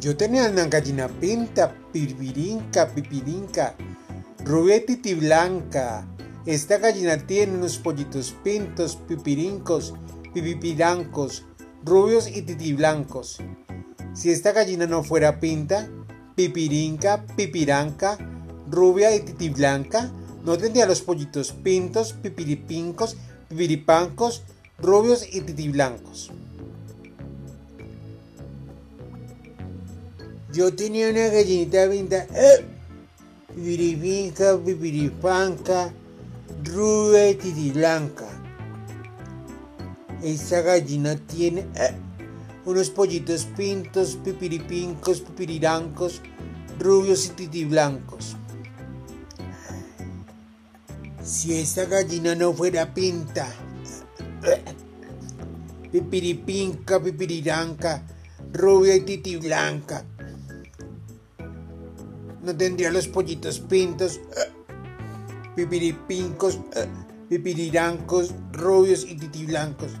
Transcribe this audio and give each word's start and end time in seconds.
Yo 0.00 0.16
tenía 0.16 0.48
una 0.48 0.64
gallina 0.64 1.08
pinta, 1.08 1.74
pirvirinca, 1.92 2.88
pipirinca, 2.88 3.74
rubia 4.42 4.76
y 4.76 4.80
titi 4.86 5.12
blanca. 5.12 6.06
Esta 6.46 6.78
gallina 6.78 7.18
tiene 7.18 7.58
unos 7.58 7.76
pollitos 7.76 8.34
pintos, 8.42 8.96
pipirincos, 8.96 9.92
pipipirancos, 10.32 11.44
rubios 11.84 12.28
y 12.34 12.40
titiblancos. 12.40 13.42
Si 14.14 14.30
esta 14.30 14.52
gallina 14.52 14.86
no 14.86 15.02
fuera 15.02 15.38
pinta, 15.38 15.86
pipirinca, 16.34 17.26
pipiranca, 17.36 18.16
rubia 18.70 19.14
y 19.14 19.20
titiblanca, 19.20 20.10
no 20.46 20.56
tendría 20.56 20.86
los 20.86 21.02
pollitos 21.02 21.52
pintos, 21.52 22.14
pipiripincos, 22.14 23.18
pipiripancos, 23.50 24.44
rubios 24.78 25.26
y 25.30 25.42
titiblancos. 25.42 26.30
Yo 30.52 30.74
tenía 30.74 31.10
una 31.10 31.28
gallinita 31.28 31.88
pinta, 31.88 32.26
¡eh! 32.34 32.64
pipiripinca, 33.54 34.58
pipiripanca, 34.58 35.92
rubia 36.64 37.30
y 37.30 37.34
titiblanca. 37.36 38.26
Esta 40.20 40.60
gallina 40.62 41.14
tiene 41.14 41.60
¡eh! 41.76 41.94
unos 42.64 42.90
pollitos 42.90 43.44
pintos, 43.56 44.18
pipiripincos, 44.24 45.20
pipirirancos, 45.20 46.20
rubios 46.80 47.26
y 47.26 47.28
titiblancos. 47.30 48.36
Si 51.22 51.54
esta 51.54 51.84
gallina 51.84 52.34
no 52.34 52.52
fuera 52.52 52.92
pinta, 52.92 53.46
pipiripinca, 55.92 57.00
pipiriranca, 57.00 58.02
rubia 58.52 58.96
y 58.96 59.02
titiblanca, 59.02 60.04
tendría 62.56 62.90
los 62.90 63.08
pollitos 63.08 63.60
pintos, 63.60 64.20
pipiripincos, 65.56 66.60
pipirirancos, 67.28 68.34
rubios 68.52 69.04
y 69.04 69.16
titiblancos. 69.16 69.92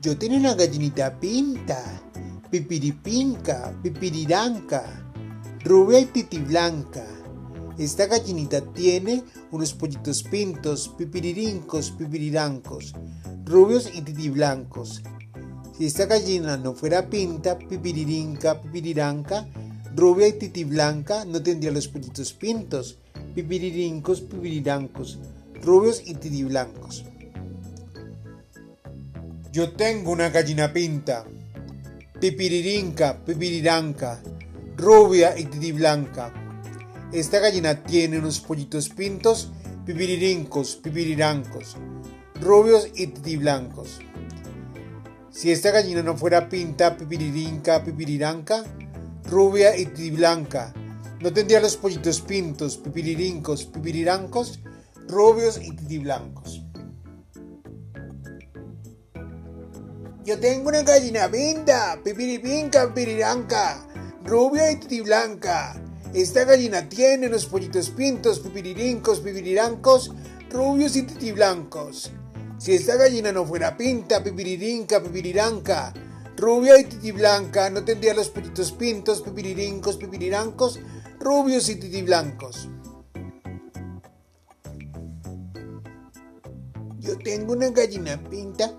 Yo 0.00 0.16
tenía 0.16 0.38
una 0.38 0.54
gallinita 0.54 1.18
pinta, 1.18 2.00
pipiripinca, 2.50 3.74
pipiriranca, 3.82 4.84
rubia 5.64 6.00
y 6.00 6.06
titiblanca. 6.06 7.04
Esta 7.76 8.06
gallinita 8.06 8.60
tiene 8.72 9.24
unos 9.50 9.74
pollitos 9.74 10.22
pintos, 10.22 10.88
pipiririncos, 10.96 11.90
pipirirancos, 11.90 12.94
rubios 13.44 13.90
y 13.92 14.00
titiblancos. 14.00 15.02
Si 15.76 15.84
esta 15.84 16.06
gallina 16.06 16.56
no 16.56 16.72
fuera 16.72 17.10
pinta, 17.10 17.58
pipiririnca, 17.58 18.62
pipiriranca, 18.62 19.46
rubia 19.94 20.26
y 20.26 20.32
titiblanca, 20.32 21.26
no 21.26 21.42
tendría 21.42 21.70
los 21.70 21.86
pollitos 21.86 22.32
pintos, 22.32 22.96
pipiririncos, 23.34 24.22
pipirirancos, 24.22 25.18
rubios 25.62 26.00
y 26.02 26.14
titiblancos. 26.14 27.04
Yo 29.52 29.72
tengo 29.72 30.12
una 30.12 30.30
gallina 30.30 30.72
pinta, 30.72 31.26
pipiririnca, 32.20 33.22
pipiriranca, 33.22 34.22
rubia 34.78 35.38
y 35.38 35.44
titiblanca. 35.44 36.32
Esta 37.12 37.38
gallina 37.38 37.82
tiene 37.82 38.18
unos 38.18 38.40
pollitos 38.40 38.88
pintos, 38.88 39.50
pipiririncos, 39.84 40.76
pipirirancos, 40.76 41.76
rubios 42.40 42.88
y 42.94 43.08
titiblancos. 43.08 43.98
Si 45.36 45.52
esta 45.52 45.70
gallina 45.70 46.02
no 46.02 46.16
fuera 46.16 46.48
pinta, 46.48 46.96
pipiririnca, 46.96 47.84
pipiriranca, 47.84 48.64
rubia 49.24 49.76
y 49.76 49.84
titiblanca, 49.84 50.72
no 51.20 51.30
tendría 51.30 51.60
los 51.60 51.76
pollitos 51.76 52.22
pintos, 52.22 52.78
pipiririncos, 52.78 53.66
pipirirancos, 53.66 54.60
rubios 55.06 55.60
y 55.62 55.76
titiblancos. 55.76 56.62
Yo 60.24 60.40
tengo 60.40 60.70
una 60.70 60.80
gallina 60.80 61.30
pinta, 61.30 62.00
pipiripinca, 62.02 62.86
pipiriranca, 62.86 63.86
rubia 64.24 64.72
y 64.72 64.76
titiblanca. 64.76 65.78
Esta 66.14 66.44
gallina 66.44 66.88
tiene 66.88 67.26
unos 67.26 67.44
pollitos 67.44 67.90
pintos, 67.90 68.40
pipiririncos, 68.40 69.20
pipirirancos, 69.20 70.14
rubios 70.48 70.96
y 70.96 71.02
titiblancos. 71.02 72.10
Si 72.58 72.72
esta 72.74 72.96
gallina 72.96 73.32
no 73.32 73.44
fuera 73.44 73.76
pinta, 73.76 74.22
pipiririnca, 74.22 75.02
pipiriranca, 75.02 75.92
rubia 76.36 76.78
y 76.80 76.84
titiblanca, 76.84 77.68
no 77.70 77.84
tendría 77.84 78.14
los 78.14 78.30
pollitos 78.30 78.72
pintos, 78.72 79.22
pipiririncos, 79.22 79.96
pipirirancos, 79.96 80.80
rubios 81.20 81.68
y 81.68 81.76
titiblancos. 81.76 82.68
Yo 87.00 87.18
tengo 87.18 87.52
una 87.52 87.70
gallina 87.70 88.18
pinta, 88.28 88.72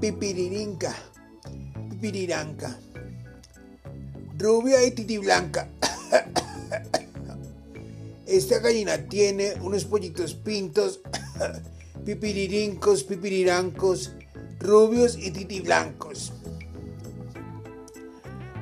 pipiririnca, 0.00 0.94
pipiriranca, 1.90 2.78
rubia 4.38 4.84
y 4.84 4.90
titiblanca. 4.92 5.68
Esta 8.26 8.58
gallina 8.58 9.08
tiene 9.08 9.54
unos 9.60 9.84
pollitos 9.86 10.34
pintos, 10.34 11.00
pipiririncos, 12.06 13.02
pipirirancos, 13.02 14.12
rubios 14.60 15.18
y 15.18 15.32
titiblancos. 15.32 16.32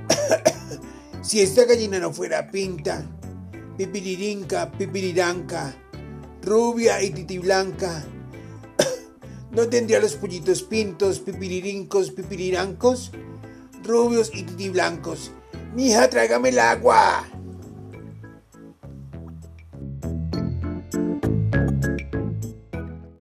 si 1.22 1.43
esta 1.43 1.66
gallina 1.66 1.99
no 1.99 2.10
fuera 2.10 2.50
pinta, 2.50 3.06
pipiririnca, 3.77 4.72
pipiriranca, 4.72 5.77
rubia 6.41 7.03
y 7.03 7.10
titiblanca, 7.10 8.03
no 9.50 9.69
tendría 9.69 10.00
los 10.00 10.15
pollitos 10.15 10.62
pintos, 10.62 11.19
pipiririncos, 11.19 12.12
pipirirancos, 12.12 13.12
rubios 13.84 14.31
y 14.32 14.44
titiblancos. 14.44 15.32
Mija, 15.75 16.09
tráigame 16.09 16.49
el 16.49 16.61
agua. 16.61 17.26